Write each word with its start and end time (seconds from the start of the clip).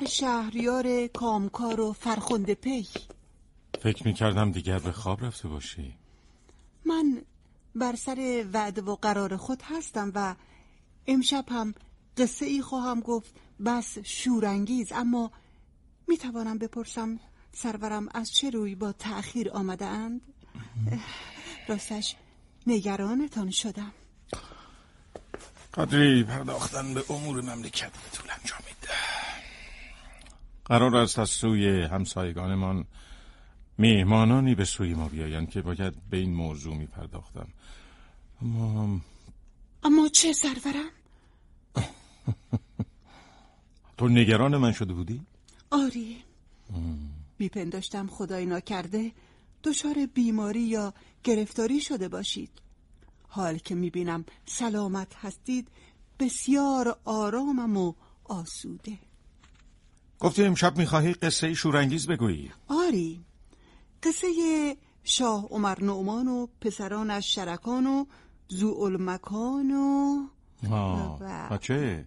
بر 0.00 0.06
شهریار 0.06 1.06
کامکار 1.06 1.80
و 1.80 1.92
فرخنده 1.92 2.54
پی. 2.54 2.88
فکر 3.82 4.06
می‌کردم 4.06 4.52
دیگر 4.52 4.78
به 4.78 4.92
خواب 4.92 5.24
رفته 5.24 5.48
باشی. 5.48 5.94
من 6.86 7.22
بر 7.74 7.96
سر 7.96 8.46
وعده 8.52 8.82
و 8.82 8.94
قرار 8.94 9.36
خود 9.36 9.62
هستم 9.64 10.12
و 10.14 10.34
امشب 11.06 11.44
هم 11.48 11.74
قصه 12.16 12.46
ای 12.46 12.62
خواهم 12.62 13.00
گفت 13.00 13.34
بس 13.64 13.98
شورانگیز 13.98 14.92
اما 14.92 15.30
می‌توانم 16.08 16.58
بپرسم 16.58 17.20
سرورم 17.52 18.08
از 18.14 18.32
چه 18.32 18.50
روی 18.50 18.74
با 18.74 18.92
تأخیر 18.92 19.50
آمده 19.50 19.86
اند؟ 19.86 20.20
راستش 21.68 22.16
نگرانتان 22.66 23.50
شدم. 23.50 23.92
قدری 25.74 26.24
پرداختن 26.24 26.94
به 26.94 27.04
امور 27.10 27.40
مملکت. 27.40 27.92
به 27.92 28.10
طول 28.12 28.27
انجامید 28.27 28.27
قرار 30.68 30.96
است 30.96 31.18
از 31.18 31.30
سوی 31.30 31.82
همسایگانمان 31.82 32.84
میهمانانی 33.78 34.54
به 34.54 34.64
سوی 34.64 34.94
ما 34.94 35.08
بیایند 35.08 35.50
که 35.50 35.62
باید 35.62 35.94
به 36.10 36.16
این 36.16 36.34
موضوع 36.34 36.76
می 36.76 36.86
پرداختم 36.86 37.48
اما 38.42 39.00
اما 39.84 40.08
چه 40.08 40.32
سرورم؟ 40.32 40.90
تو 43.98 44.08
نگران 44.08 44.56
من 44.56 44.72
شده 44.72 44.92
بودی؟ 44.92 45.20
آری 45.70 46.16
میپنداشتم 47.38 48.06
خدای 48.06 48.46
ناکرده 48.46 49.12
دچار 49.64 50.06
بیماری 50.14 50.60
یا 50.60 50.94
گرفتاری 51.24 51.80
شده 51.80 52.08
باشید 52.08 52.50
حال 53.28 53.58
که 53.58 53.74
می‌بینم 53.74 54.24
سلامت 54.46 55.14
هستید 55.16 55.68
بسیار 56.18 56.98
آرامم 57.04 57.76
و 57.76 57.92
آسوده 58.24 58.98
گفتی 60.20 60.44
امشب 60.44 60.78
می‌خواهی 60.78 61.12
قصه 61.12 61.54
شورانگیز 61.54 62.06
بگویی. 62.06 62.50
آری. 62.68 63.24
قصه 64.02 64.28
شاه 65.04 65.46
عمر 65.50 65.84
نعمان 65.84 66.28
و 66.28 66.46
پسرانش 66.60 67.34
شرکان 67.34 67.86
و 67.86 68.04
زوالمکان 68.48 69.70
و 69.70 70.26
و 71.50 71.58
چه؟ 71.60 72.06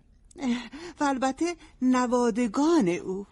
و 0.99 1.03
البته 1.03 1.55
نوادگان 1.81 2.89
او. 2.89 3.27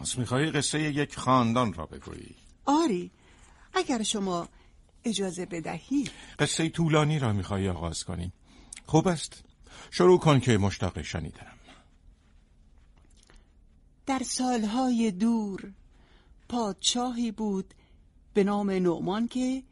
پس 0.00 0.18
می‌خواهی 0.18 0.50
قصه 0.50 0.80
یک 0.80 1.18
خاندان 1.18 1.72
را 1.72 1.86
بگویی. 1.86 2.34
آری. 2.66 3.10
اگر 3.74 4.02
شما 4.02 4.48
اجازه 5.04 5.46
بدهی. 5.46 6.08
قصه 6.38 6.68
طولانی 6.68 7.18
را 7.18 7.32
می‌خواهی 7.32 7.68
آغاز 7.68 8.04
کنی. 8.04 8.32
خوب 8.86 9.08
است. 9.08 9.44
شروع 9.90 10.18
کن 10.18 10.40
که 10.40 10.58
مشتاق 10.58 11.02
شنیدم 11.02 11.52
در 14.06 14.22
سالهای 14.24 15.10
دور 15.10 15.72
پادشاهی 16.48 17.32
بود 17.32 17.74
به 18.34 18.44
نام 18.44 18.70
نعمان 18.70 19.28
که 19.28 19.62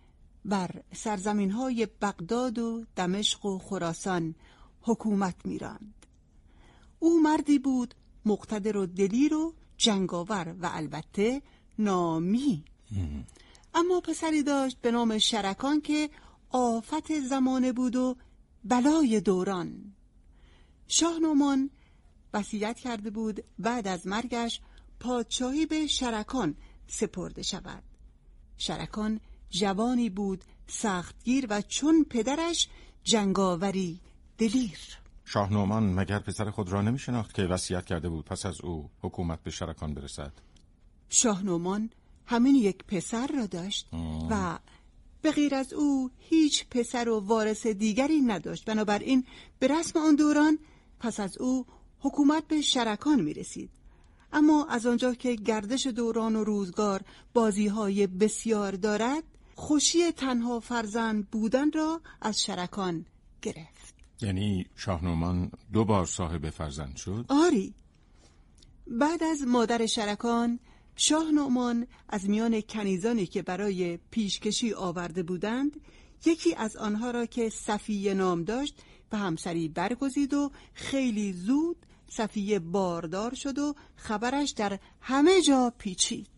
بر 0.45 0.83
سرزمین 0.95 1.51
های 1.51 1.89
بغداد 2.02 2.58
و 2.58 2.85
دمشق 2.97 3.47
و 3.47 3.58
خراسان 3.58 4.35
حکومت 4.83 5.35
میراند. 5.45 6.07
او 6.98 7.20
مردی 7.20 7.58
بود 7.58 7.95
مقتدر 8.25 8.77
و 8.77 8.86
دلیر 8.86 9.35
و 9.35 9.55
جنگاور 9.77 10.57
و 10.61 10.70
البته 10.73 11.42
نامی. 11.79 12.64
اما 13.75 14.01
پسری 14.01 14.42
داشت 14.42 14.81
به 14.81 14.91
نام 14.91 15.19
شرکان 15.19 15.81
که 15.81 16.11
آفت 16.51 17.20
زمانه 17.20 17.73
بود 17.73 17.97
و 17.97 18.17
بلای 18.64 19.20
دوران. 19.20 19.95
شاه 20.86 21.19
نومان 21.19 21.70
وصیت 22.34 22.78
کرده 22.78 23.11
بود 23.11 23.44
بعد 23.58 23.89
از 23.89 24.06
مرگش 24.06 24.61
پادشاهی 25.00 25.66
به 25.66 25.86
شرکان 25.86 26.55
سپرده 26.86 27.42
شود. 27.42 27.83
شرکان 28.56 29.20
جوانی 29.50 30.11
بود 30.11 30.44
سختگیر 30.66 31.46
و 31.50 31.62
چون 31.62 32.05
پدرش 32.11 32.68
جنگاوری 33.05 34.00
دلیر. 34.39 34.78
شاه 35.24 35.52
نومان 35.52 35.94
مگر 35.94 36.18
پسر 36.18 36.50
خود 36.50 36.68
را 36.68 36.83
نمی 36.83 36.98
شناخت 36.98 37.34
که 37.34 37.42
وصیت 37.42 37.84
کرده 37.84 38.08
بود 38.08 38.24
پس 38.24 38.46
از 38.46 38.60
او 38.60 38.90
حکومت 39.02 39.42
به 39.42 39.50
شرکان 39.50 39.95
برسد؟ 39.95 40.33
شاه 41.08 41.42
نومان 41.42 41.90
همین 42.27 42.55
یک 42.55 42.84
پسر 42.84 43.27
را 43.27 43.46
داشت 43.46 43.89
و 44.30 44.58
به 45.22 45.33
غیر 45.33 45.55
از 45.55 45.72
او 45.72 46.10
هیچ 46.18 46.66
پسر 46.70 47.08
و 47.08 47.20
وارث 47.20 47.66
دیگری 47.66 48.20
نداشت. 48.20 48.64
بنابراین 48.64 49.24
به 49.58 49.66
رسم 49.66 49.98
آن 49.98 50.16
دوران 50.16 50.58
پس 51.00 51.20
از 51.20 51.39
او 51.39 51.66
حکومت 52.01 52.48
به 52.48 52.61
شرکان 52.61 53.20
می 53.20 53.35
رسید 53.35 53.70
اما 54.33 54.67
از 54.67 54.86
آنجا 54.86 55.14
که 55.14 55.35
گردش 55.35 55.86
دوران 55.86 56.36
و 56.36 56.45
روزگار 56.45 57.01
بازی 57.35 57.67
های 57.67 58.07
بسیار 58.07 58.73
دارد 58.73 59.23
خوشی 59.55 60.13
تنها 60.13 60.61
فرزند 60.61 61.31
بودن 61.31 61.73
را 61.73 62.01
از 62.20 62.42
شرکان 62.42 63.07
گرفت. 63.42 63.95
یعنی 64.20 64.67
شاهنومان 64.77 65.51
دو 65.73 65.85
بار 65.85 66.07
صاحب 66.07 66.51
فرزند 66.51 66.97
شد؟ 66.97 67.25
آری. 67.29 67.75
بعد 68.87 69.23
از 69.23 69.42
مادر 69.42 69.87
شرکان 69.87 70.58
شاه 70.97 71.31
نعمان 71.31 71.87
از 72.08 72.29
میان 72.29 72.61
کنیزانی 72.61 73.27
که 73.27 73.42
برای 73.42 73.98
پیشکشی 74.11 74.73
آورده 74.73 75.23
بودند 75.23 75.81
یکی 76.27 76.55
از 76.55 76.77
آنها 76.77 77.11
را 77.11 77.27
که 77.27 77.48
صفیه 77.48 78.14
نام 78.14 78.45
داشت 78.45 78.83
به 79.11 79.19
همسری 79.19 79.69
برگزید 79.69 80.35
و 80.35 80.51
خیلی 80.75 81.33
زود 81.33 81.77
صفیه 82.08 82.58
باردار 82.58 83.35
شد 83.35 83.58
و 83.58 83.74
خبرش 83.96 84.51
در 84.51 84.79
همه 85.01 85.42
جا 85.42 85.73
پیچید. 85.79 86.29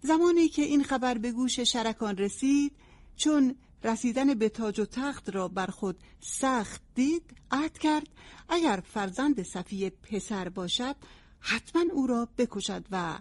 زمانی 0.00 0.48
که 0.48 0.62
این 0.62 0.84
خبر 0.84 1.18
به 1.18 1.32
گوش 1.32 1.60
شرکان 1.60 2.16
رسید 2.16 2.72
چون 3.16 3.56
رسیدن 3.84 4.34
به 4.34 4.48
تاج 4.48 4.80
و 4.80 4.84
تخت 4.84 5.34
را 5.34 5.48
بر 5.48 5.66
خود 5.66 5.98
سخت 6.20 6.82
دید 6.94 7.22
عهد 7.50 7.78
کرد 7.78 8.08
اگر 8.48 8.82
فرزند 8.86 9.42
صفیه 9.42 9.90
پسر 9.90 10.48
باشد 10.48 10.96
حتما 11.40 11.84
او 11.92 12.06
را 12.06 12.28
بکشد 12.38 12.84
و 12.90 13.18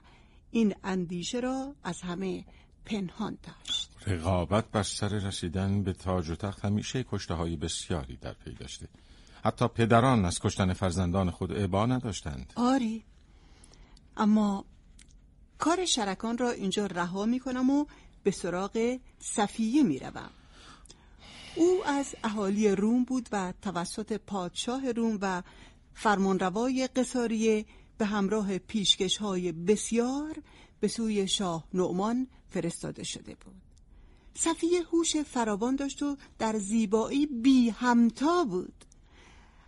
این 0.51 0.75
اندیشه 0.83 1.39
را 1.39 1.75
از 1.83 2.01
همه 2.01 2.45
پنهان 2.85 3.37
داشت. 3.43 3.91
رقابت 4.07 4.71
بر 4.71 4.83
سر 4.83 5.07
رسیدن 5.07 5.83
به 5.83 5.93
تاج 5.93 6.29
و 6.29 6.35
تخت 6.35 6.65
همیشه 6.65 7.05
کشته 7.11 7.33
های 7.33 7.55
بسیاری 7.55 8.17
در 8.17 8.33
پی 8.33 8.51
داشته. 8.51 8.87
حتی 9.45 9.67
پدران 9.67 10.25
از 10.25 10.39
کشتن 10.39 10.73
فرزندان 10.73 11.31
خود 11.31 11.53
عبا 11.53 11.85
نداشتند. 11.85 12.53
آری 12.55 13.03
اما 14.17 14.65
کار 15.57 15.85
شرکان 15.85 16.37
را 16.37 16.51
اینجا 16.51 16.85
رها 16.85 17.25
می 17.25 17.39
کنم 17.39 17.69
و 17.69 17.85
به 18.23 18.31
سراغ 18.31 18.97
صفیه 19.19 19.83
می 19.83 19.99
روم. 19.99 20.29
او 21.55 21.85
از 21.85 22.15
اهالی 22.23 22.69
روم 22.69 23.03
بود 23.03 23.29
و 23.31 23.53
توسط 23.61 24.13
پادشاه 24.13 24.91
روم 24.91 25.17
و 25.21 25.43
فرمانروای 25.93 26.89
قصاریه 26.95 27.65
به 27.97 28.05
همراه 28.05 28.57
پیشکش 28.57 29.17
های 29.17 29.51
بسیار 29.51 30.41
به 30.79 30.87
سوی 30.87 31.27
شاه 31.27 31.63
نعمان 31.73 32.27
فرستاده 32.49 33.03
شده 33.03 33.35
بود. 33.35 33.61
صفیه 34.33 34.83
هوش 34.83 35.17
فراوان 35.17 35.75
داشت 35.75 36.03
و 36.03 36.17
در 36.39 36.57
زیبایی 36.57 37.25
بی 37.25 37.69
همتا 37.69 38.43
بود. 38.43 38.85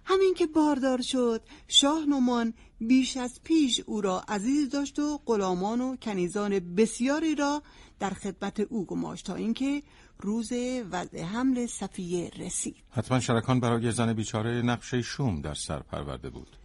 همین 0.10 0.34
که 0.34 0.48
باردار 0.48 1.02
شد 1.02 1.42
شاه 1.68 2.06
نومان 2.06 2.54
بیش 2.80 3.18
از 3.18 3.40
پیش 3.44 3.82
او 3.86 4.02
را 4.02 4.20
عزیز 4.28 4.70
داشت 4.70 5.00
و 5.00 5.20
غلامان 5.26 5.82
و 5.82 5.96
کنیزان 5.96 6.60
بسیاری 6.60 7.36
را 7.36 7.64
در 8.00 8.10
خدمت 8.10 8.60
او 8.60 8.86
گماشت 8.86 9.26
تا 9.26 9.36
اینکه 9.36 9.84
روز 10.20 10.52
وضع 10.92 11.22
حمل 11.24 11.66
صفیه 11.66 12.32
رسید. 12.38 12.76
حتما 12.90 13.20
شرکان 13.20 13.60
برای 13.60 13.92
زن 13.92 14.14
بیچاره 14.14 14.62
نقشه 14.62 15.02
شوم 15.02 15.42
در 15.42 15.54
سر 15.54 15.80
پرورده 15.80 16.30
بود. 16.30 16.58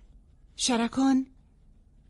شرکان 0.57 1.27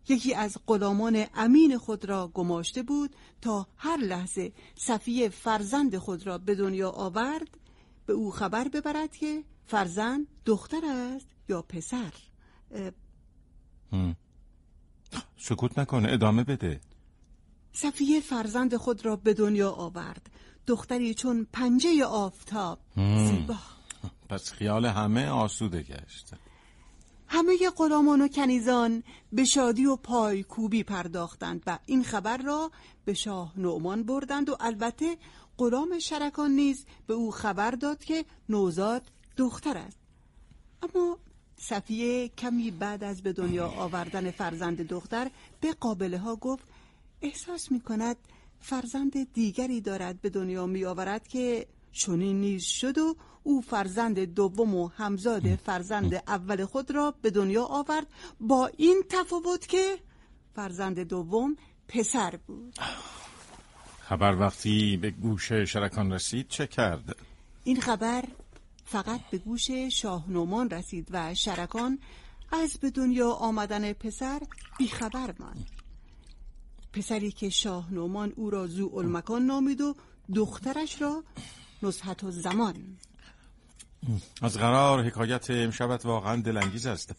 یکی 0.08 0.34
از 0.34 0.56
غلامان 0.66 1.24
امین 1.34 1.78
خود 1.78 2.04
را 2.04 2.28
گماشته 2.34 2.82
بود 2.82 3.16
تا 3.40 3.66
هر 3.76 3.96
لحظه 3.96 4.52
صفیه 4.74 5.28
فرزند 5.28 5.96
خود 5.96 6.26
را 6.26 6.38
به 6.38 6.54
دنیا 6.54 6.90
آورد 6.90 7.58
به 8.06 8.12
او 8.12 8.30
خبر 8.30 8.68
ببرد 8.68 9.16
که 9.16 9.44
فرزند 9.66 10.26
دختر 10.44 10.84
است 10.84 11.26
یا 11.48 11.62
پسر؟ 11.62 12.12
سکوت 15.38 15.78
نکن 15.78 16.06
ادامه 16.06 16.44
بده. 16.44 16.80
صفیه 17.72 18.20
فرزند 18.20 18.76
خود 18.76 19.06
را 19.06 19.16
به 19.16 19.34
دنیا 19.34 19.70
آورد. 19.70 20.30
دختری 20.66 21.14
چون 21.14 21.46
پنجه 21.52 22.04
آفتاب. 22.04 22.78
زیبا. 22.96 23.56
پس 24.28 24.52
خیال 24.52 24.86
همه 24.86 25.28
آسوده 25.28 25.82
گشت. 25.82 26.30
همه 27.26 27.70
غلامان 27.76 28.20
و 28.20 28.28
کنیزان 28.28 29.02
به 29.32 29.44
شادی 29.44 29.86
و 29.86 29.96
پایکوبی 29.96 30.82
پرداختند 30.82 31.62
و 31.66 31.78
این 31.86 32.04
خبر 32.04 32.36
را 32.36 32.70
به 33.04 33.14
شاه 33.14 33.52
نعمان 33.56 34.02
بردند 34.02 34.48
و 34.48 34.56
البته 34.60 35.16
غلام 35.58 35.98
شرکان 35.98 36.50
نیز 36.50 36.86
به 37.06 37.14
او 37.14 37.30
خبر 37.30 37.70
داد 37.70 38.04
که 38.04 38.24
نوزاد 38.48 39.02
دختر 39.36 39.78
است 39.78 39.96
اما 40.82 41.18
صفیه 41.56 42.28
کمی 42.28 42.70
بعد 42.70 43.04
از 43.04 43.22
به 43.22 43.32
دنیا 43.32 43.68
آوردن 43.68 44.30
فرزند 44.30 44.88
دختر 44.88 45.30
به 45.60 45.72
قابله 45.72 46.18
ها 46.18 46.36
گفت 46.36 46.64
احساس 47.22 47.72
می 47.72 47.80
کند 47.80 48.16
فرزند 48.60 49.32
دیگری 49.32 49.80
دارد 49.80 50.20
به 50.20 50.30
دنیا 50.30 50.66
می 50.66 50.84
آورد 50.84 51.28
که 51.28 51.66
چنین 51.92 52.40
نیز 52.40 52.64
شد 52.64 52.98
و 52.98 53.16
او 53.42 53.60
فرزند 53.60 54.18
دوم 54.18 54.74
و 54.74 54.88
همزاد 54.88 55.56
فرزند 55.56 56.14
اول 56.14 56.64
خود 56.64 56.90
را 56.90 57.14
به 57.22 57.30
دنیا 57.30 57.64
آورد 57.64 58.06
با 58.40 58.70
این 58.76 59.02
تفاوت 59.08 59.66
که 59.66 59.98
فرزند 60.54 61.00
دوم 61.00 61.56
پسر 61.88 62.38
بود 62.46 62.78
خبر 64.00 64.36
وقتی 64.36 64.96
به 64.96 65.10
گوش 65.10 65.52
شرکان 65.52 66.12
رسید 66.12 66.48
چه 66.48 66.66
کرد؟ 66.66 67.16
این 67.64 67.80
خبر 67.80 68.24
فقط 68.84 69.20
به 69.30 69.38
گوش 69.38 69.70
شاهنومان 69.70 70.70
رسید 70.70 71.08
و 71.10 71.34
شرکان 71.34 71.98
از 72.52 72.78
به 72.80 72.90
دنیا 72.90 73.30
آمدن 73.30 73.92
پسر 73.92 74.40
بیخبر 74.78 75.34
ماند. 75.38 75.66
پسری 76.92 77.32
که 77.32 77.48
شاه 77.48 77.94
نومان 77.94 78.32
او 78.36 78.50
را 78.50 78.66
زو 78.66 78.90
المکان 78.94 79.46
نامید 79.46 79.80
و 79.80 79.94
دخترش 80.34 81.02
را 81.02 81.24
نزحت 81.82 82.24
و 82.24 82.30
زمان. 82.30 82.96
از 84.42 84.58
قرار 84.58 85.02
حکایت 85.02 85.50
امشبت 85.50 86.06
واقعا 86.06 86.42
دلانگیز 86.42 86.86
است. 86.86 87.14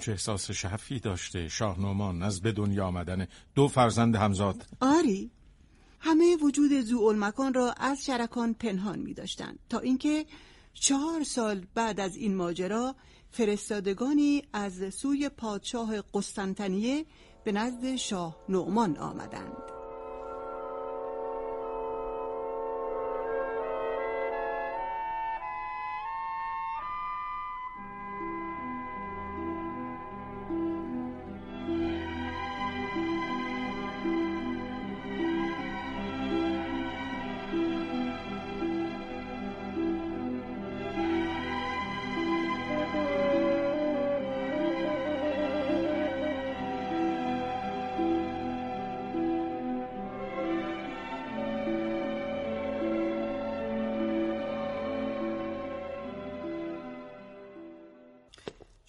چه 0.00 0.12
احساس 0.12 0.50
شفی 0.50 1.00
داشته 1.00 1.48
شاه 1.48 1.80
نومان 1.80 2.22
از 2.22 2.40
به 2.40 2.52
دنیا 2.52 2.86
آمدن 2.86 3.26
دو 3.54 3.68
فرزند 3.68 4.16
همزاد. 4.16 4.66
آری. 4.80 5.30
همه 6.00 6.36
وجود 6.36 6.80
زو 6.80 7.00
المکان 7.00 7.54
را 7.54 7.72
از 7.72 8.04
شرکان 8.04 8.54
پنهان 8.54 8.98
می 8.98 9.14
داشتند 9.14 9.58
تا 9.68 9.78
اینکه 9.78 10.26
چهار 10.74 11.22
سال 11.22 11.66
بعد 11.74 12.00
از 12.00 12.16
این 12.16 12.34
ماجرا 12.34 12.94
فرستادگانی 13.30 14.42
از 14.52 14.94
سوی 14.94 15.28
پادشاه 15.28 16.02
قسطنطنیه 16.14 17.06
به 17.44 17.52
نزد 17.52 17.96
شاه 17.96 18.36
نعمان 18.48 18.96
آمدند. 18.96 19.69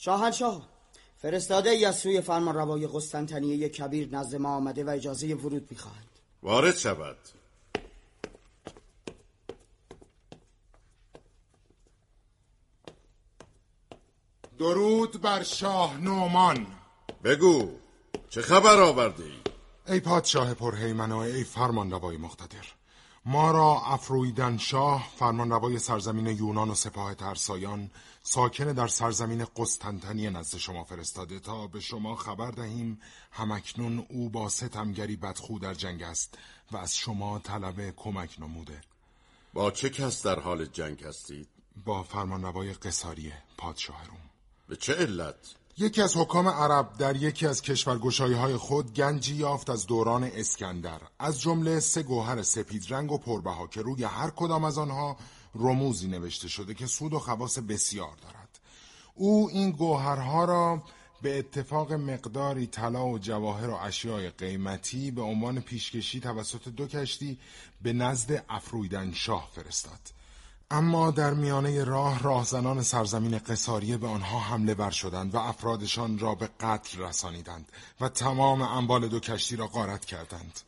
شاهنشاه 0.04 0.70
فرستاده 1.18 1.70
ای 1.70 1.86
از 1.86 2.00
سوی 2.00 2.22
فرمان 2.22 2.56
روای 2.56 2.88
قسطنطنیه 2.88 3.70
کبیر 3.70 4.10
نزد 4.16 4.36
ما 4.36 4.56
آمده 4.56 4.84
و 4.84 4.90
اجازه 4.90 5.36
ورود 5.36 5.68
می‌خواهند 5.72 6.10
وارد 6.44 6.76
شود. 6.76 7.18
درود 14.60 15.22
بر 15.22 15.44
شاه 15.44 15.98
نومان 15.98 16.68
بگو 17.24 17.70
چه 18.30 18.42
خبر 18.42 18.80
آورده 18.80 19.24
ای؟ 19.24 19.40
ای 19.88 20.00
پادشاه 20.00 20.54
پرهیمن 20.54 21.12
و 21.12 21.18
ای 21.18 21.44
فرمان 21.44 21.92
روای 21.92 22.18
مقتدر. 22.18 22.81
ما 23.26 23.52
را 23.52 23.82
افرویدن 23.86 24.58
شاه 24.58 25.10
فرمانروای 25.16 25.80
سرزمین 25.80 26.28
یونان 26.28 26.70
و 26.70 26.76
سپاه 26.76 27.14
ترسایان 27.14 27.92
ساکن 28.24 28.74
در 28.74 28.88
سرزمین 28.88 29.46
قسطنطنیه 29.56 30.30
نزد 30.30 30.58
شما 30.58 30.84
فرستاده 30.84 31.40
تا 31.40 31.68
به 31.68 31.80
شما 31.80 32.16
خبر 32.16 32.52
دهیم 32.52 33.02
همکنون 33.32 34.06
او 34.10 34.30
با 34.30 34.50
ستمگری 34.50 35.16
بدخو 35.16 35.60
در 35.60 35.74
جنگ 35.74 36.04
است 36.04 36.38
و 36.72 36.78
از 36.78 36.96
شما 36.96 37.40
طلب 37.40 37.96
کمک 37.96 38.36
نموده 38.40 38.82
با 39.54 39.72
چه 39.72 39.90
کس 39.90 40.26
در 40.26 40.40
حال 40.40 40.66
جنگ 40.66 41.04
هستید؟ 41.04 41.48
با 41.86 42.04
فرمانروای 42.04 42.74
قصاریه 42.74 43.44
پادشاه 43.58 44.08
روم 44.08 44.30
به 44.68 44.76
چه 44.76 44.94
علت؟ 44.94 45.56
یکی 45.78 46.02
از 46.02 46.18
حکام 46.18 46.48
عرب 46.48 46.98
در 46.98 47.16
یکی 47.16 47.48
از 47.48 47.62
کشورگشایی 47.62 48.34
های 48.34 48.58
خود 48.58 48.94
گنجی 48.94 49.36
یافت 49.36 49.70
از 49.70 49.86
دوران 49.88 50.24
اسکندر. 50.24 51.02
از 51.20 51.42
جمله 51.42 51.80
سه 51.80 52.04
گوهر 52.04 52.42
سپید 52.42 52.94
رنگ 52.94 53.12
و 53.12 53.18
پربها 53.18 53.68
که 53.68 53.82
روی 53.82 54.04
هر 54.04 54.30
کدام 54.30 54.64
از 54.64 54.78
آنها 54.78 55.18
رموزی 55.56 56.08
نوشته 56.08 56.48
شده 56.48 56.74
که 56.74 56.88
سود 56.88 57.14
و 57.14 57.20
خواص 57.20 57.58
بسیار 57.60 58.16
دارد. 58.22 58.60
او 59.16 59.50
این 59.50 59.72
گوهرها 59.72 60.46
را 60.46 60.84
به 61.22 61.40
اتفاق 61.40 61.94
مقداری 61.94 62.68
طلا 62.68 63.06
و 63.06 63.20
جواهر 63.20 63.70
و 63.70 63.76
اشیاء 63.76 64.30
قیمتی 64.30 65.12
به 65.12 65.22
عنوان 65.22 65.60
پیشکشی 65.60 66.20
توسط 66.20 66.68
دو 66.68 66.88
کشتی 66.88 67.40
به 67.82 67.94
نزد 67.94 68.46
افرویدن 68.50 69.12
شاه 69.14 69.50
فرستاد. 69.56 70.21
اما 70.74 71.12
در 71.12 71.34
میانه 71.34 71.84
راه 71.84 72.24
راهزنان 72.24 72.82
سرزمین 72.82 73.38
قصاریه 73.38 73.98
به 73.98 74.08
آنها 74.08 74.40
حمله 74.40 74.74
بر 74.74 74.90
شدند 74.90 75.36
و 75.36 75.38
افرادشان 75.38 76.20
را 76.20 76.36
به 76.36 76.50
قتل 76.60 77.02
رسانیدند 77.02 77.72
و 78.02 78.10
تمام 78.10 78.62
اموال 78.62 79.08
دو 79.08 79.20
کشتی 79.20 79.56
را 79.56 79.68
غارت 79.68 80.06
کردند. 80.06 80.60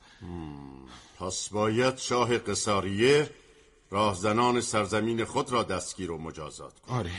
پس 1.19 1.49
باید 1.49 1.97
شاه 1.97 2.37
قصاریه 2.37 3.29
راهزنان 3.91 4.61
سرزمین 4.61 5.25
خود 5.25 5.51
را 5.51 5.63
دستگیر 5.63 6.11
و 6.11 6.17
مجازات 6.17 6.79
کند. 6.79 6.99
آره 6.99 7.11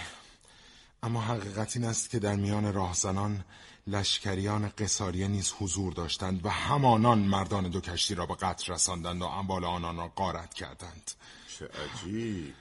اما 1.02 1.20
حقیقت 1.20 1.76
این 1.76 1.84
است 1.84 2.10
که 2.10 2.18
در 2.18 2.36
میان 2.36 2.72
راهزنان 2.72 3.44
لشکریان 3.86 4.68
قصاریه 4.78 5.28
نیز 5.28 5.52
حضور 5.60 5.92
داشتند 5.92 6.46
و 6.46 6.48
همانان 6.48 7.18
مردان 7.18 7.68
دو 7.68 7.80
کشتی 7.80 8.14
را 8.14 8.26
به 8.26 8.34
قتل 8.34 8.72
رساندند 8.72 9.22
و 9.22 9.24
اموال 9.24 9.64
آنان 9.64 9.96
را 9.96 10.08
غارت 10.08 10.54
کردند. 10.54 11.10
چه 11.58 11.64
عجیب! 11.68 12.54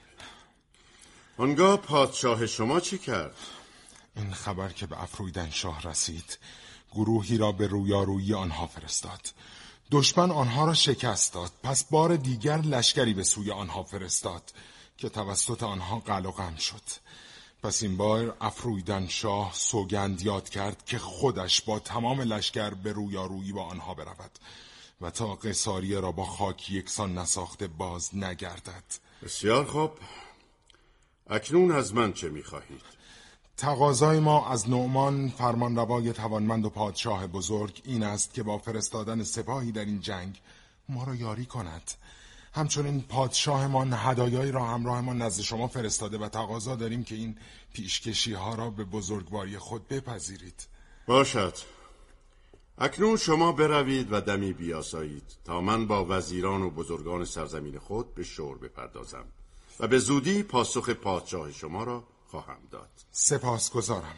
آنگاه 1.37 1.77
پادشاه 1.77 2.45
شما 2.47 2.79
چی 2.79 2.97
کرد؟ 2.97 3.35
این 4.15 4.33
خبر 4.33 4.69
که 4.69 4.87
به 4.87 5.03
افرویدن 5.03 5.49
شاه 5.49 5.81
رسید 5.81 6.37
گروهی 6.91 7.37
را 7.37 7.51
به 7.51 7.67
رویارویی 7.67 8.33
آنها 8.33 8.67
فرستاد. 8.67 9.33
دشمن 9.91 10.31
آنها 10.31 10.65
را 10.65 10.73
شکست 10.73 11.33
داد 11.33 11.51
پس 11.63 11.83
بار 11.83 12.15
دیگر 12.15 12.57
لشکری 12.57 13.13
به 13.13 13.23
سوی 13.23 13.51
آنها 13.51 13.83
فرستاد 13.83 14.53
که 14.97 15.09
توسط 15.09 15.63
آنها 15.63 15.99
قل 15.99 16.25
و 16.25 16.31
غم 16.31 16.55
شد. 16.55 16.81
پس 17.63 17.83
این 17.83 17.97
بار 17.97 18.37
افرویدن 18.41 19.07
شاه 19.07 19.51
سوگند 19.53 20.21
یاد 20.21 20.49
کرد 20.49 20.85
که 20.85 20.97
خودش 20.97 21.61
با 21.61 21.79
تمام 21.79 22.21
لشکر 22.21 22.69
به 22.69 22.91
رویارویی 22.91 23.51
با 23.51 23.63
آنها 23.63 23.93
برود 23.93 24.39
و 25.01 25.09
تا 25.09 25.35
قصاریه 25.35 25.99
را 25.99 26.11
با 26.11 26.25
خاک 26.25 26.71
یکسان 26.71 27.17
نساخته 27.17 27.67
باز 27.67 28.15
نگردد. 28.15 28.83
بسیار 29.23 29.65
خوب. 29.65 29.91
اکنون 31.27 31.72
از 31.72 31.94
من 31.94 32.13
چه 32.13 32.30
می‌خواهید؟ 32.30 32.82
تقاضای 33.58 34.20
ما 34.20 34.50
از 34.50 34.70
نعمان 34.70 35.30
فرمانروای 35.30 36.13
توانمند 36.13 36.65
و 36.65 36.70
پادشاه 36.70 37.27
بزرگ 37.27 37.82
این 37.86 38.03
است 38.03 38.34
که 38.34 38.44
با 38.44 38.58
فرستادن 38.58 39.24
سپاهی 39.24 39.72
در 39.72 39.86
این 39.86 40.00
جنگ 40.00 40.42
ما 40.89 41.03
را 41.03 41.15
یاری 41.15 41.46
کند. 41.46 41.92
همچنین 42.53 43.01
پادشاهمان 43.01 43.94
هدایایی 43.94 44.51
را 44.51 44.65
همراهمان 44.65 45.22
نزد 45.22 45.42
شما 45.42 45.68
فرستاده 45.68 46.18
و 46.18 46.30
تقاضا 46.30 46.75
داریم 46.75 47.03
که 47.03 47.15
این 47.15 47.38
پیشکشی 47.74 48.34
ها 48.34 48.56
را 48.56 48.70
به 48.70 48.84
بزرگواری 48.84 49.58
خود 49.58 49.88
بپذیرید. 49.88 50.68
باشد. 51.08 51.53
اکنون 52.77 53.18
شما 53.18 53.51
بروید 53.51 54.08
و 54.12 54.22
دمی 54.22 54.53
بیاسایید 54.53 55.38
تا 55.46 55.62
من 55.62 55.88
با 55.88 56.06
وزیران 56.10 56.62
و 56.62 56.70
بزرگان 56.70 57.25
سرزمین 57.25 57.80
خود 57.80 58.15
به 58.15 58.24
شور 58.24 58.58
بپردازم. 58.58 59.25
و 59.80 59.88
به 59.88 60.00
زودی 60.00 60.44
پاسخ 60.44 60.89
پادشاه 60.89 61.51
شما 61.51 61.84
را 61.84 62.03
خواهم 62.27 62.60
داد 62.72 62.89
سپاسگزارم 63.12 64.15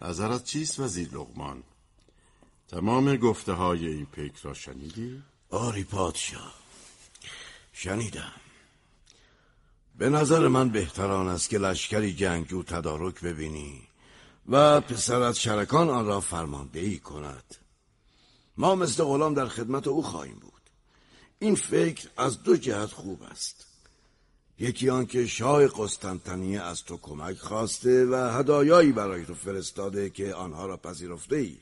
نظرت 0.00 0.44
چیست 0.44 0.80
وزیر 0.80 1.08
لغمان؟ 1.12 1.62
تمام 2.68 3.16
گفته 3.16 3.52
های 3.52 3.86
این 3.86 4.06
پیک 4.06 4.36
را 4.36 4.54
شنیدی؟ 4.54 5.22
آری 5.50 5.84
پادشاه 5.84 6.54
شنیدم 7.72 8.32
به 9.98 10.08
نظر 10.08 10.48
من 10.48 10.68
بهتران 10.68 11.28
است 11.28 11.48
که 11.48 11.58
لشکری 11.58 12.14
جنگجو 12.14 12.62
تدارک 12.62 13.20
ببینی 13.20 13.88
و 14.48 14.80
پسرت 14.80 15.34
شرکان 15.34 15.90
آن 15.90 16.06
را 16.06 16.20
فرماندهی 16.20 16.98
کند 16.98 17.56
ما 18.56 18.74
مثل 18.74 19.04
غلام 19.04 19.34
در 19.34 19.48
خدمت 19.48 19.86
او 19.86 20.02
خواهیم 20.02 20.38
بود. 20.38 20.52
این 21.38 21.54
فکر 21.54 22.08
از 22.16 22.42
دو 22.42 22.56
جهت 22.56 22.90
خوب 22.90 23.22
است. 23.22 23.66
یکی 24.58 24.90
آنکه 24.90 25.26
شاه 25.26 25.66
قسطنطنیه 25.66 26.62
از 26.62 26.84
تو 26.84 26.96
کمک 26.96 27.38
خواسته 27.38 28.06
و 28.06 28.14
هدایایی 28.38 28.92
برای 28.92 29.24
تو 29.24 29.34
فرستاده 29.34 30.10
که 30.10 30.34
آنها 30.34 30.66
را 30.66 30.76
پذیرفته 30.76 31.36
ای 31.36 31.56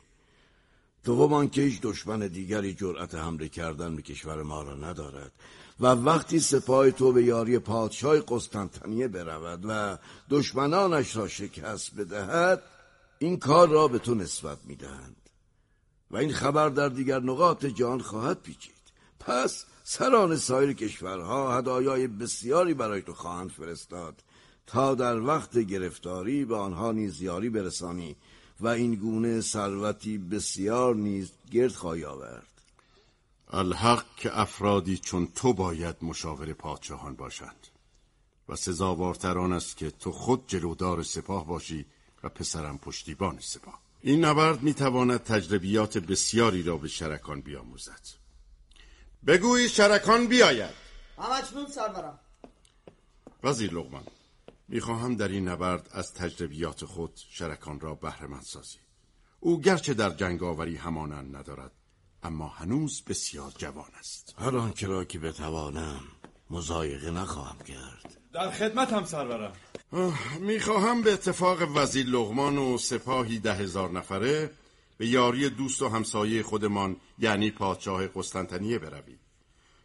دوم 1.05 1.33
آنکه 1.33 1.63
هیچ 1.63 1.81
دشمن 1.81 2.19
دیگری 2.19 2.75
جرأت 2.75 3.15
حمله 3.15 3.49
کردن 3.49 3.97
به 3.97 4.03
کشور 4.03 4.43
ما 4.43 4.63
را 4.63 4.75
ندارد 4.75 5.33
و 5.81 5.87
وقتی 5.87 6.41
سپاه 6.41 6.91
تو 6.91 7.13
به 7.13 7.25
یاری 7.25 7.59
پادشاه 7.59 8.21
قسطنطنیه 8.29 9.09
برود 9.09 9.65
و 9.69 9.99
دشمنانش 10.31 11.17
را 11.17 11.29
شکست 11.29 11.95
بدهد 11.95 12.63
این 13.19 13.37
کار 13.37 13.69
را 13.69 13.89
به 13.89 13.99
تو 13.99 14.15
نسبت 14.15 14.59
می‌دهند. 14.65 15.22
و 16.13 16.17
این 16.17 16.33
خبر 16.33 16.69
در 16.69 16.89
دیگر 16.89 17.21
نقاط 17.21 17.67
جهان 17.67 18.01
خواهد 18.01 18.43
پیچید. 18.43 18.75
پس 19.21 19.65
سران 19.85 20.37
سایر 20.37 20.73
کشورها 20.73 21.59
هدایای 21.59 22.07
بسیاری 22.07 22.75
برای 22.75 23.03
تو 23.03 23.15
خواهند 23.15 23.51
فرستاد 23.51 24.23
تا 24.67 24.95
در 24.95 25.21
وقت 25.21 25.59
گرفتاری 25.59 26.45
به 26.45 26.57
آنها 26.57 26.93
نیز 26.93 27.23
یاری 27.23 27.51
برسانی 27.51 28.17
و 28.61 28.69
این 28.69 28.95
گونه 28.95 29.41
ثروتی 29.41 30.19
بسیار 30.19 30.95
نیز 30.95 31.33
گرد 31.51 31.73
خواهی 31.73 32.05
آورد. 32.05 32.47
الحق 33.51 34.05
که 34.17 34.41
افرادی 34.41 34.97
چون 34.97 35.29
تو 35.35 35.53
باید 35.53 35.97
مشاور 36.03 36.53
پادشاهان 36.53 37.15
باشند 37.15 37.67
و 38.49 38.57
سزاوارتر 38.57 39.39
آن 39.39 39.53
است 39.53 39.77
که 39.77 39.91
تو 39.91 40.13
خود 40.13 40.45
جلودار 40.47 41.03
سپاه 41.03 41.47
باشی 41.47 41.87
و 42.23 42.29
پسرم 42.29 42.79
پشتیبان 42.79 43.39
سپاه. 43.41 43.81
این 44.05 44.25
نبرد 44.25 44.63
می‌تواند 44.63 45.23
تجربیات 45.23 45.99
بسیاری 45.99 46.63
را 46.63 46.77
به 46.77 46.89
شرکان 46.89 47.41
بیاموزد. 47.41 48.09
بگویی 49.27 49.69
شرکان 49.69 50.27
بیاید. 50.27 50.75
همکنون 51.19 51.67
سرورم 51.67 52.19
وزیر 53.43 53.73
لغمان 53.73 54.05
می‌خواهم 54.69 55.17
در 55.17 55.29
این 55.29 55.49
نبرد 55.49 55.89
از 55.93 56.15
تجربیات 56.15 56.85
خود 56.85 57.21
شرکان 57.31 57.81
را 57.81 57.95
بهرهمند 57.95 58.43
سازی. 58.43 58.79
او 59.41 59.61
گرچه 59.61 59.95
در 59.95 60.11
جنگ 60.11 60.43
آوری 60.43 60.77
همانند 60.77 61.37
ندارد 61.37 61.73
اما 62.23 62.49
هنوز 62.49 63.03
بسیار 63.05 63.53
جوان 63.59 63.91
است. 63.99 64.35
هر 64.39 64.57
آنچه 64.57 64.87
را 64.87 65.05
که 65.05 65.19
بتوانم 65.19 66.01
مزایقه 66.51 67.11
نخواهم 67.11 67.59
کرد. 67.59 68.22
در 68.33 68.51
خدمتم 68.51 69.05
سرورم. 69.05 69.53
می‌خواهم 70.41 71.03
به 71.03 71.13
اتفاق 71.13 71.77
وزیر 71.77 72.07
لغمان 72.07 72.59
و 72.59 72.79
سپاهی 72.79 73.39
ده 73.39 73.55
هزار 73.55 73.91
نفره 73.91 74.51
به 74.99 75.07
یاری 75.07 75.51
دوست 75.51 75.83
و 75.83 75.89
همسایه 75.89 76.43
خودمان 76.43 76.97
یعنی 77.19 77.51
پادشاه 77.51 78.07
قسطنطنیه 78.07 78.79
بروی 78.79 79.17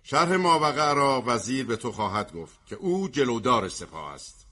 شرح 0.04 0.36
ماوقع 0.36 0.94
را 0.94 1.24
وزیر 1.26 1.66
به 1.66 1.76
تو 1.76 1.92
خواهد 1.92 2.34
گفت 2.34 2.60
که 2.66 2.76
او 2.76 3.08
جلودار 3.10 3.70
سپاه 3.70 4.14
است. 4.14 4.48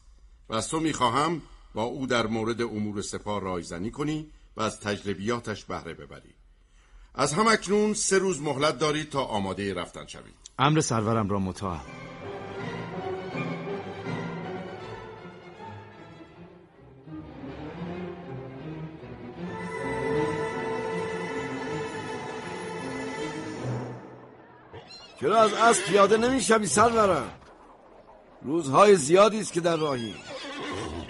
و 0.49 0.53
از 0.55 0.69
تو 0.69 0.79
می‌خواهم 0.79 1.41
با 1.73 1.83
او 1.83 2.07
در 2.07 2.27
مورد 2.27 2.61
امور 2.61 3.01
سپاه 3.01 3.41
رایزنی 3.41 3.91
کنی 3.91 4.31
و 4.57 4.61
از 4.61 4.79
تجربیاتش 4.79 5.65
بهره 5.65 5.93
ببری. 5.93 6.33
از 7.15 7.33
هم 7.33 7.47
اکنون 7.47 7.93
سه 7.93 8.17
روز 8.17 8.41
مهلت 8.41 8.79
دارید 8.79 9.09
تا 9.09 9.23
آماده 9.23 9.73
رفتن 9.73 10.05
شوید. 10.05 10.35
امر 10.59 10.81
سرورم 10.81 11.29
را 11.29 11.39
مطاع 11.39 11.79
چرا 25.25 25.41
از 25.41 25.53
اسب 25.53 25.85
پیاده 25.85 26.17
نمی‌شوی 26.17 26.67
سرورم 26.67 27.29
روزهای 28.41 28.95
زیادی 28.95 29.39
است 29.39 29.53
که 29.53 29.61
در 29.61 29.75
راهی. 29.75 30.15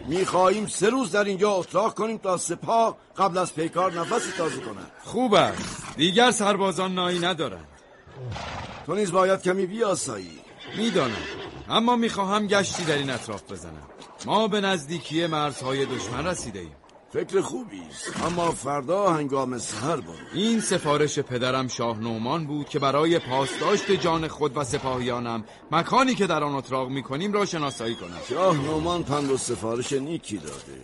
می‌خواهیم 0.07 0.67
سه 0.67 0.89
روز 0.89 1.11
در 1.11 1.23
اینجا 1.23 1.51
اتراق 1.51 1.93
کنیم 1.93 2.17
تا 2.17 2.37
سپاه 2.37 2.97
قبل 3.17 3.37
از 3.37 3.55
پیکار 3.55 3.93
نفسی 3.93 4.31
تازه 4.37 4.61
کند. 4.61 4.91
خوب 5.03 5.33
است. 5.33 5.83
دیگر 5.97 6.31
سربازان 6.31 6.93
نایی 6.93 7.19
ندارند. 7.19 7.67
تو 8.85 8.95
نیز 8.95 9.11
باید 9.11 9.41
کمی 9.41 9.65
بیاسایی. 9.65 10.39
می‌دانم. 10.77 11.15
اما 11.69 11.95
می‌خواهم 11.95 12.47
گشتی 12.47 12.83
در 12.83 12.97
این 12.97 13.09
اطراف 13.09 13.51
بزنم. 13.51 13.87
ما 14.25 14.47
به 14.47 14.61
نزدیکی 14.61 15.27
مرزهای 15.27 15.85
دشمن 15.85 16.27
رسیده 16.27 16.59
ایم 16.59 16.75
فکر 17.15 17.41
خوبی 17.41 17.81
است. 17.89 18.23
اما 18.25 18.51
فردا 18.51 19.09
هنگام 19.09 19.57
سحر 19.57 19.95
برو 19.95 20.13
این 20.33 20.59
سفارش 20.59 21.19
پدرم 21.19 21.67
شاه 21.67 21.99
نومان 21.99 22.47
بود 22.47 22.69
که 22.69 22.79
برای 22.79 23.19
پاسداشت 23.19 23.91
جان 23.91 24.27
خود 24.27 24.57
و 24.57 24.63
سپاهیانم 24.63 25.43
مکانی 25.71 26.15
که 26.15 26.27
در 26.27 26.43
آن 26.43 26.55
اتراق 26.55 26.89
می‌کنیم 26.89 27.33
را 27.33 27.45
شناسایی 27.45 27.95
کنم. 27.95 28.17
شاه 28.29 28.57
نومان 28.57 29.03
پند 29.03 29.31
و 29.31 29.37
سفارش 29.37 29.93
نیکی 29.93 30.37
داده. 30.37 30.81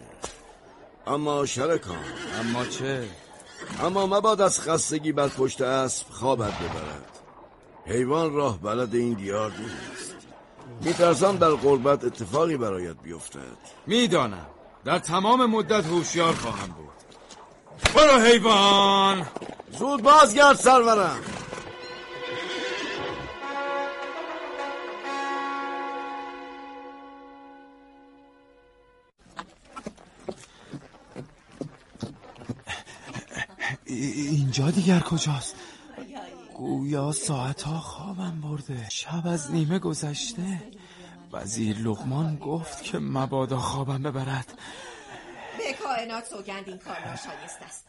اما 1.08 1.46
شرکان. 1.46 2.04
اما 2.40 2.66
چه؟ 2.66 3.04
اما 3.84 4.06
مباد 4.08 4.42
از 4.42 4.60
خستگی 4.62 5.12
بر 5.12 5.28
پشت 5.28 5.62
اسب 5.62 6.08
خوابت 6.10 6.54
ببرد. 6.60 7.20
حیوان 7.86 8.34
راه 8.34 8.60
بلد 8.60 8.96
این 8.96 9.14
دیار 9.14 9.52
نیست. 9.52 10.16
میترسم 10.82 11.38
در 11.38 11.52
قربت 11.52 12.04
اتفاقی 12.04 12.58
برایت 12.58 12.96
بیفتد. 13.04 13.58
می‌دانم. 13.88 14.48
در 14.86 15.00
تمام 15.00 15.46
مدت 15.46 15.86
هوشیار 15.86 16.34
خواهم 16.34 16.68
بود. 16.68 16.90
برو 17.96 18.22
حیوان. 18.22 19.28
زود 19.80 20.02
بازگرد 20.02 20.56
سرورم. 20.56 21.20
اینجا 33.86 34.72
دیگر 34.72 35.00
کجاست؟ 35.00 35.56
گویا 36.58 37.12
ساعتها 37.12 37.80
خوابم 37.80 38.42
برده. 38.42 38.90
شب 38.90 39.28
از 39.28 39.52
نیمه 39.52 39.80
گذشته. 39.80 40.64
وزیر 41.34 41.78
لغمان 41.78 42.38
گفت 42.38 42.84
که 42.84 43.00
مبادا 43.00 43.58
خوابم 43.58 44.04
ببرد. 44.04 44.60
به 45.58 45.74
کائنات 45.74 46.26
سوگند 46.26 46.68
این 46.68 46.78
کار 46.78 47.00
ناشایست 47.08 47.62
است. 47.62 47.86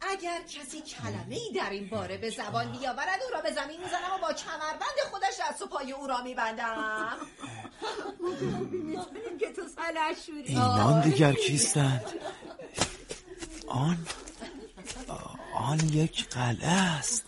اگر 0.00 0.42
کسی 0.42 0.80
کلمه 0.80 1.34
ای 1.34 1.52
در 1.54 1.70
این 1.70 1.88
باره 1.88 2.18
به 2.18 2.30
زبان 2.30 2.72
بیاورد 2.72 3.20
او 3.28 3.34
را 3.34 3.40
به 3.40 3.50
زمین 3.50 3.80
می‌زنم 3.80 4.14
و 4.16 4.18
با 4.22 4.32
کمربند 4.32 4.98
خودش 5.10 5.34
دست 5.50 5.62
و 5.62 5.66
پای 5.66 5.92
او 5.92 6.06
را 6.06 6.22
میبندم. 6.22 7.14
اینان 10.44 11.00
دیگر 11.00 11.32
کیستند؟ 11.32 12.04
آن 13.68 13.98
آن 15.54 15.80
یک 15.88 16.28
قلعه 16.28 16.70
است. 16.70 17.24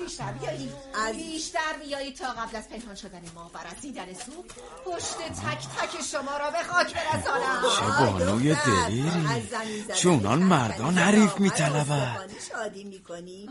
بیشتر 0.00 0.32
بیایی. 0.32 0.72
بیشتر 1.12 1.72
بیایی 1.84 2.12
تا 2.12 2.26
قبل 2.32 2.56
از 2.56 2.68
پنهان 2.68 2.94
شدن 2.94 3.22
ما. 3.34 3.50
و 3.54 3.58
رسیدن 3.58 4.14
صبح 4.14 4.46
پشت 4.84 5.18
تک 5.18 5.68
تک 5.78 6.02
شما 6.02 6.36
را 6.36 6.50
به 6.50 6.62
خاک 6.62 6.94
برسانم. 6.94 7.62
چه 7.78 8.04
بانوی 8.04 8.54
دلیری. 8.54 9.84
چونان 9.96 10.38
مردان 10.38 10.94
حریف 10.94 11.40
میطلبد 11.40 12.30
شادی 12.50 12.84
می‌کنی 12.84 13.48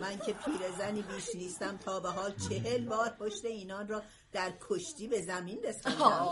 من 0.00 0.18
که 0.26 0.32
پیرزنی 0.32 1.02
بیش 1.02 1.34
نیستم 1.34 1.76
تا 1.84 2.00
به 2.00 2.08
حال 2.08 2.34
چهل 2.48 2.84
بار 2.84 3.08
پشت 3.08 3.44
اینان 3.44 3.88
را 3.88 4.02
در 4.32 4.52
کشتی 4.68 5.08
به 5.08 5.22
زمین 5.22 5.58
رساندم. 5.64 6.26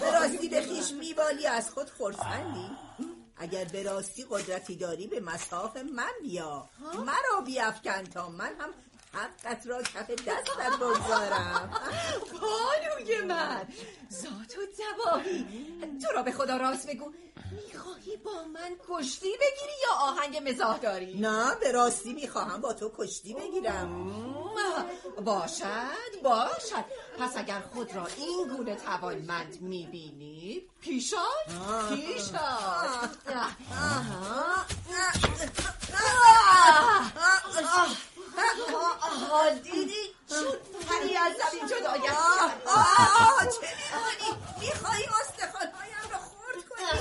به 0.00 0.10
راستی 0.10 0.48
به 0.48 0.62
خیش 0.62 0.92
میبالی 1.00 1.46
از 1.46 1.70
خود 1.70 1.90
خورسندی 1.90 2.70
اگر 3.38 3.64
به 3.64 3.82
راستی 3.82 4.26
قدرتی 4.30 4.76
داری 4.76 5.06
به 5.06 5.20
مساف 5.20 5.76
من 5.76 6.12
بیا. 6.22 6.68
مرا 6.94 7.40
بیافکن 7.46 8.04
تا 8.04 8.28
من 8.28 8.54
هم 8.60 8.74
حقت 9.12 9.66
را 9.66 9.82
کف 9.82 10.10
دستت 10.10 10.78
بگذارم. 10.80 11.70
بانوی 12.42 13.20
من. 13.20 13.68
ذات 14.12 14.58
و 14.58 14.62
زبانی 14.76 15.78
تو 16.02 16.12
را 16.12 16.22
به 16.22 16.32
خدا 16.32 16.56
راست 16.56 16.90
بگو. 16.90 17.12
می‌خواهی 17.50 18.16
با 18.16 18.44
من 18.44 18.76
کشتی 18.88 19.32
بگیری 19.32 19.72
یا 19.82 19.94
آهنگ 20.00 20.48
مزاح 20.48 20.78
داری؟ 20.78 21.18
نه 21.18 21.54
به 21.54 21.72
راستی 21.72 22.12
می‌خواهم 22.12 22.60
با 22.60 22.72
تو 22.72 22.92
کشتی 22.98 23.34
بگیرم. 23.34 24.12
باشد 25.24 26.22
باشد. 26.22 26.84
پس 27.18 27.36
اگر 27.36 27.60
خود 27.60 27.94
را 27.94 28.06
این 28.06 28.48
گونه 28.56 28.76
توانمند 28.76 29.60
می‌بینی 29.60 30.62
پیشات 30.80 31.46
پیشات 31.88 33.10
دیدی 39.62 40.14
چون 40.28 40.46
پری 40.88 41.16
از 41.16 41.32
زمین 41.32 41.66
جدا 41.68 41.92
چه 43.52 43.68
می‌کنی 43.76 44.30
میخوایی 44.60 45.04
استخوانهایم 45.20 46.10
را 46.10 46.18
خورد 46.18 46.64
کنی 46.68 47.00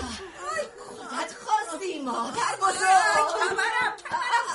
خودت 1.09 1.35
خواستی 1.45 2.01
مادر 2.01 2.55
بزرگ 2.61 3.27
کمرم 3.39 3.93
کمرم 4.09 4.47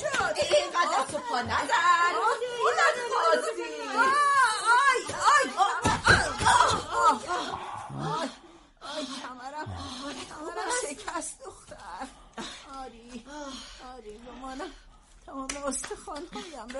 شد 0.00 0.36
اینقدر 0.54 1.12
تو 1.12 1.18
پا 1.18 1.42
نزن 1.42 2.12
خودت 2.60 2.98
خواستی 3.12 3.62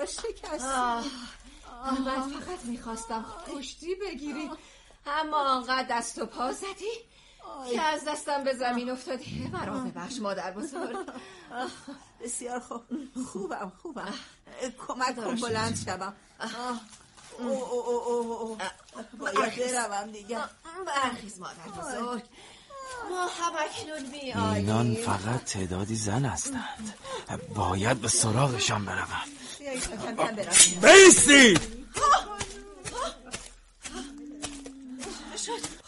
شکستی 0.05 1.11
من 2.05 2.21
فقط 2.39 2.65
می‌خواستم 2.65 3.25
کشتی 3.57 3.95
بگیری. 3.95 4.49
اما 5.05 5.37
آنقدر 5.37 5.87
دست 5.89 6.17
و 6.17 6.25
پا 6.25 6.51
زدی 6.51 6.93
که 7.71 7.81
از 7.81 8.05
دستم 8.07 8.43
به 8.43 8.53
زمین 8.53 8.89
افتادی. 8.89 9.51
مرا 9.53 9.79
ببخش 9.79 10.19
مادر 10.19 10.51
بزرگ. 10.51 10.97
بسیار 12.23 12.59
خوب. 12.59 12.83
خوبم 13.33 13.71
خوبم. 13.81 14.13
کمک 14.87 15.15
کن 15.15 15.35
بلند 15.35 15.77
شوم. 15.85 16.13
باید 19.19 19.55
بروم 19.55 20.11
دیگه. 20.11 20.39
برخیز 20.85 21.39
مادر 21.39 21.67
بزرگ. 21.79 22.23
ما 23.09 23.27
هم 23.27 23.53
اکنون 23.59 24.11
اینان 24.55 24.95
فقط 24.95 25.43
تعدادی 25.43 25.95
زن 25.95 26.25
هستند. 26.25 26.93
باید 27.55 28.01
به 28.01 28.07
سراغشان 28.07 28.85
بروم. 28.85 29.23
بیستید 30.81 31.76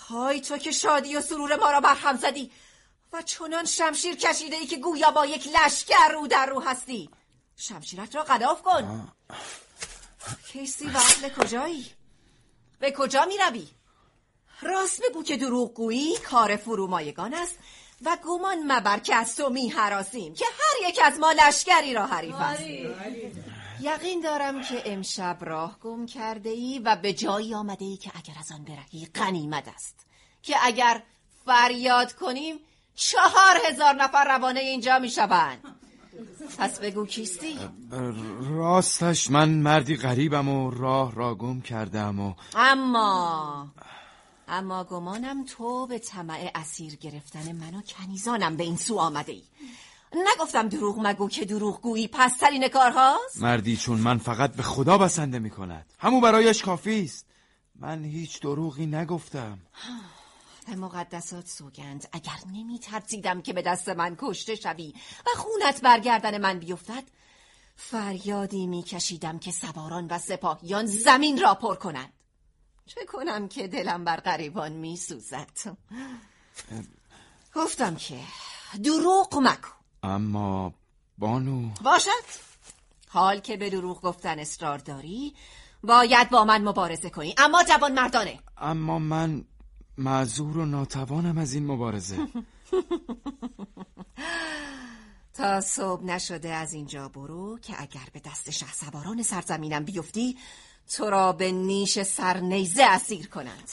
های 0.09 0.41
تو 0.41 0.57
که 0.57 0.71
شادی 0.71 1.15
و 1.15 1.21
سرور 1.21 1.55
ما 1.55 1.71
را 1.71 1.79
برهم 1.79 2.17
زدی 2.17 2.51
و 3.13 3.21
چنان 3.21 3.65
شمشیر 3.65 4.15
کشیده 4.15 4.55
ای 4.55 4.65
که 4.65 4.77
گویا 4.77 5.11
با 5.11 5.25
یک 5.25 5.47
لشکر 5.47 6.07
رو 6.13 6.27
در 6.27 6.45
رو 6.45 6.59
هستی. 6.59 7.09
شمشیرت 7.55 8.15
را 8.15 8.23
قداف 8.23 8.61
کن. 8.61 9.11
کیسی 10.47 10.85
و 10.85 10.97
اهل 10.97 11.29
کجایی؟ 11.29 11.85
به 12.79 12.91
کجا 12.91 13.25
می 13.25 13.37
روی؟ 13.37 13.67
راست 14.61 15.01
بگو 15.09 15.23
که 15.23 15.37
دروغگویی 15.37 16.17
کار 16.17 16.55
فرومایگان 16.55 17.33
است 17.33 17.59
و 18.05 18.17
گمان 18.25 18.71
مبر 18.71 18.99
که 18.99 19.15
از 19.15 19.35
تو 19.35 19.49
می 19.49 19.69
حراسیم 19.69 20.33
که 20.33 20.45
هر 20.45 20.89
یک 20.89 20.99
از 21.03 21.19
ما 21.19 21.31
لشکری 21.31 21.93
را 21.93 22.05
حریف 22.05 22.35
است. 22.35 22.63
یقین 23.81 24.21
دارم 24.21 24.61
که 24.61 24.81
امشب 24.85 25.37
راه 25.41 25.79
گم 25.79 26.05
کرده 26.05 26.49
ای 26.49 26.79
و 26.79 26.95
به 26.95 27.13
جایی 27.13 27.55
آمده 27.55 27.85
ای 27.85 27.97
که 27.97 28.11
اگر 28.15 28.33
از 28.39 28.51
آن 28.51 28.63
برهی 28.63 29.07
قنیمت 29.13 29.67
است. 29.67 30.05
که 30.43 30.55
اگر 30.63 31.03
فریاد 31.45 32.13
کنیم 32.13 32.55
چهار 32.95 33.57
هزار 33.69 33.93
نفر 33.93 34.25
روانه 34.25 34.59
اینجا 34.59 34.99
می 34.99 35.09
شوند 35.09 35.63
پس 36.57 36.79
بگو 36.79 37.05
کیستی؟ 37.05 37.59
راستش 38.41 39.31
من 39.31 39.49
مردی 39.49 39.95
غریبم 39.95 40.49
و 40.49 40.71
راه 40.71 41.15
را 41.15 41.35
گم 41.35 41.61
کردم 41.61 42.19
و 42.19 42.33
اما 42.55 43.67
اما 44.47 44.83
گمانم 44.83 45.45
تو 45.45 45.87
به 45.87 45.99
طمع 45.99 46.51
اسیر 46.55 46.95
گرفتن 46.95 47.51
من 47.51 47.75
و 47.75 47.81
کنیزانم 47.81 48.57
به 48.57 48.63
این 48.63 48.77
سو 48.77 48.99
آمده 48.99 49.31
ای 49.31 49.43
نگفتم 50.13 50.69
دروغ 50.69 50.99
مگو 51.07 51.29
که 51.29 51.45
دروغ 51.45 51.81
گویی 51.81 52.07
پس 52.07 52.37
ترین 52.37 52.67
کارهاست 52.67 53.41
مردی 53.41 53.77
چون 53.77 53.99
من 53.99 54.17
فقط 54.17 54.55
به 54.55 54.63
خدا 54.63 54.97
بسنده 54.97 55.39
می 55.39 55.49
کند 55.49 55.93
همو 55.99 56.21
برایش 56.21 56.63
کافی 56.63 57.03
است. 57.03 57.25
من 57.75 58.03
هیچ 58.03 58.41
دروغی 58.41 58.85
نگفتم. 58.85 59.59
به 60.67 60.75
مقدسات 60.75 61.47
سوگند. 61.47 62.07
اگر 62.11 62.39
نمی 62.53 62.79
ترسیدم 62.79 63.41
که 63.41 63.53
به 63.53 63.61
دست 63.61 63.89
من 63.89 64.15
کشته 64.19 64.55
شوی 64.55 64.93
و 65.25 65.29
خونت 65.37 65.81
برگردن 65.81 66.41
من 66.41 66.59
بیفتد 66.59 67.03
فریادی 67.75 68.67
می 68.67 68.83
کشیدم 68.83 69.39
که 69.39 69.51
سواران 69.51 70.07
و 70.07 70.17
سپاهیان 70.19 70.85
زمین 70.85 71.41
را 71.41 71.55
پر 71.55 71.75
کنند. 71.75 72.13
چه 72.85 73.05
کنم 73.05 73.47
که 73.47 73.67
دلم 73.67 74.03
بر 74.03 74.19
غریبان 74.19 74.71
می 74.71 74.97
سوزد 74.97 75.49
گفتم 77.55 77.95
که 77.95 78.19
دروغ 78.83 79.37
مکو 79.37 79.78
اما 80.03 80.73
بانو 81.17 81.69
باشد. 81.83 82.49
حال 83.07 83.39
که 83.39 83.57
به 83.57 83.69
دروغ 83.69 84.01
گفتن 84.01 84.39
اصرار 84.39 84.77
داری 84.77 85.33
باید 85.83 86.29
با 86.29 86.45
من 86.45 86.67
مبارزه 86.67 87.09
کنی. 87.09 87.35
اما 87.37 87.63
جوان 87.63 87.93
مردانه. 87.93 88.39
اما 88.57 88.99
من 88.99 89.45
معذور 89.97 90.57
و 90.57 90.65
ناتوانم 90.65 91.37
از 91.37 91.53
این 91.53 91.65
مبارزه. 91.65 92.17
تا 95.37 95.61
صبح 95.61 96.03
نشده 96.03 96.49
از 96.49 96.73
اینجا 96.73 97.09
برو 97.09 97.59
که 97.59 97.73
اگر 97.77 98.07
به 98.13 98.19
دست 98.19 98.49
شه 98.49 98.73
سواران 98.73 99.23
سرزمینم 99.23 99.83
بیفتی 99.83 100.37
تو 100.95 101.09
را 101.09 101.33
به 101.33 101.51
نیش 101.51 102.01
سرنیزه 102.01 102.83
اسیر 102.83 103.27
کنند. 103.27 103.69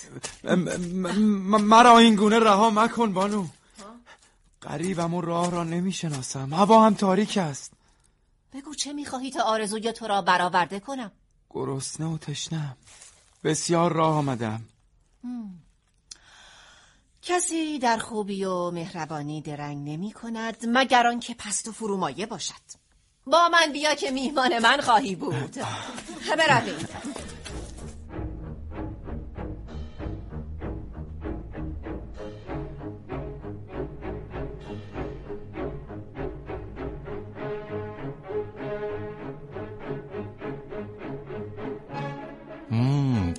مرا 1.44 1.98
این 1.98 2.14
گونه 2.14 2.38
رها 2.38 2.70
مکن 2.70 3.12
بانو. 3.12 3.46
قریبم 4.66 5.14
و 5.14 5.20
راه 5.20 5.50
را 5.50 5.64
نمی‌شناسم. 5.64 6.55
هوا 6.55 6.87
هم 6.87 6.94
تاریک 6.94 7.38
است. 7.38 7.72
بگو 8.52 8.74
چه 8.74 8.92
می‌خواهی 8.92 9.31
تا 9.31 9.42
آرزوی 9.42 9.92
تو 9.92 10.07
را 10.07 10.22
برآورده 10.22 10.81
کنم؟ 10.81 11.11
گرسنه 11.50 12.07
و 12.07 12.18
تشنم 12.18 12.76
بسیار 13.44 13.92
راه 13.92 14.16
آمدم. 14.16 14.61
کسی 17.22 17.79
در 17.79 17.98
خوبی 17.98 18.44
و 18.44 18.70
مهربانی 18.70 19.42
درنگ 19.42 19.90
نمی 19.90 20.12
کند 20.12 20.57
مگر 20.68 21.07
آنکه 21.07 21.35
پست 21.35 21.68
و 21.68 21.72
فرومایه 21.72 22.26
باشد. 22.26 22.66
با 23.26 23.48
من 23.48 23.72
بیا 23.72 23.94
که 23.94 24.11
میهمان 24.11 24.59
من 24.59 24.81
خواهی 24.81 25.14
بود. 25.14 25.57
برویم 26.38 26.88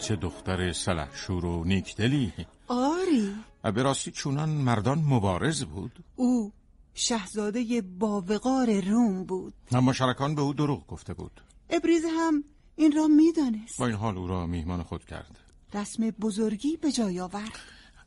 چه 0.07 0.15
دختر 0.15 0.73
سلحشور 0.73 1.45
و 1.45 1.63
نیکدلی 1.63 2.33
آری. 2.67 3.35
به 3.61 3.83
راستی 3.83 4.11
چونان 4.11 4.49
مردان 4.49 4.99
مبارز 4.99 5.63
بود. 5.63 6.03
او 6.15 6.51
شهزاده 6.93 7.81
باوقار 7.81 8.81
روم 8.81 9.23
بود. 9.23 9.53
اما 9.71 9.93
شرکان 9.93 10.35
به 10.35 10.41
او 10.41 10.53
دروغ 10.53 10.87
گفته 10.87 11.13
بود. 11.13 11.41
ابریز 11.69 12.05
هم 12.19 12.43
این 12.75 12.91
را 12.91 13.07
می‌دانست. 13.07 13.79
با 13.79 13.87
این 13.87 13.95
حال 13.95 14.17
او 14.17 14.27
را 14.27 14.47
میهمان 14.47 14.83
خود 14.83 15.05
کرد. 15.05 15.39
رسم 15.73 16.09
بزرگی 16.09 16.77
به 16.77 16.91
جای 16.91 17.19
آورد. 17.19 17.59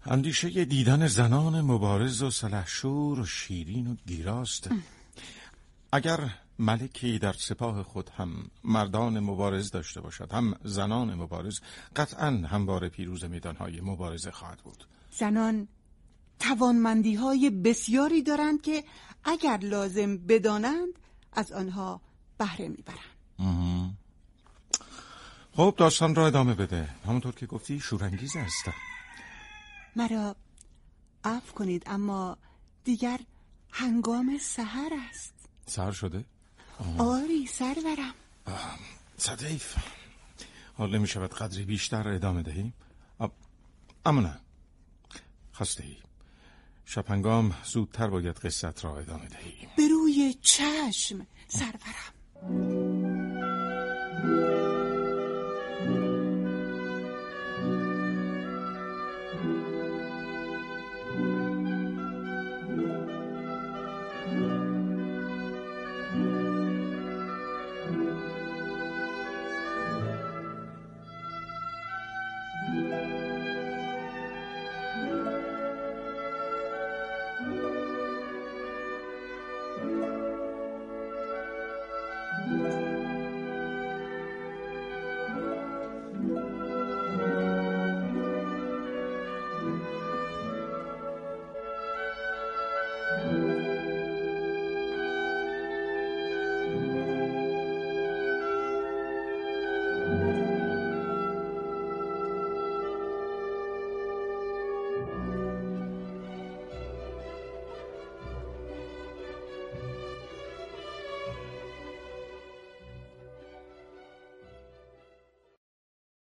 اندیشه 0.06 0.64
دیدن 0.64 1.06
زنان 1.06 1.60
مبارز 1.60 2.22
و 2.22 2.30
سلحشور 2.30 3.20
و 3.20 3.26
شیرین 3.26 3.86
و 3.86 3.96
گیراست. 4.06 4.68
اگر 5.92 6.34
ملکی 6.60 7.18
در 7.18 7.32
سپاه 7.32 7.82
خود 7.82 8.10
هم 8.10 8.50
مردان 8.64 9.20
مبارز 9.20 9.70
داشته 9.70 10.00
باشد 10.00 10.32
هم 10.32 10.54
زنان 10.64 11.14
مبارز. 11.14 11.60
قطعا 11.96 12.30
هموار 12.30 12.88
پیروز 12.88 13.24
میدانهای 13.24 13.80
مبارزه 13.80 14.30
خواهد 14.30 14.58
بود. 14.58 14.84
زنان 15.10 15.68
توانمندی 16.38 17.14
های 17.14 17.50
بسیاری 17.50 18.22
دارند 18.22 18.62
که 18.62 18.84
اگر 19.24 19.56
لازم 19.56 20.16
بدانند 20.16 20.92
از 21.32 21.52
آنها 21.52 22.00
بهره 22.38 22.68
می‌برند. 22.68 23.96
خب 25.52 25.74
داستان 25.76 26.14
را 26.14 26.26
ادامه 26.26 26.54
بده. 26.54 26.88
همونطور 27.06 27.34
که 27.34 27.46
گفتی 27.46 27.80
شورانگیز 27.80 28.36
است 28.36 28.64
مرا 29.96 30.36
عفو 31.24 31.54
کنید 31.54 31.82
اما 31.86 32.36
دیگر 32.84 33.20
هنگام 33.70 34.38
سحر 34.40 34.90
است. 35.10 35.34
سهر 35.66 35.92
شده؟ 35.92 36.24
آری 36.98 37.46
سرورم 37.46 38.14
صدیف. 39.16 39.76
حال 40.78 40.96
نمی 40.96 41.06
شود 41.06 41.34
قدری 41.34 41.64
بیشتر 41.64 42.08
ادامه 42.08 42.42
دهیم 42.42 42.74
اما 44.06 44.20
نه. 44.20 44.40
خسته 45.54 45.84
ای. 45.84 45.96
شپنگام 46.84 47.54
زودتر 47.64 48.06
باید 48.06 48.36
قصت 48.36 48.84
را 48.84 48.98
ادامه 48.98 49.28
دهیم 49.28 49.68
به 49.76 49.88
روی 49.88 50.34
چشم 50.42 51.26
سرورم 51.48 52.79